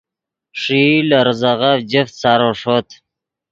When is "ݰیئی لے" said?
0.61-1.19